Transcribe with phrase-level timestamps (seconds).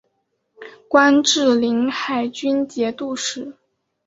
[0.87, 3.53] 官至临海军节度使。